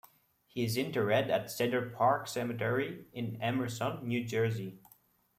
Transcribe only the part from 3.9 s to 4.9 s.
New Jersey.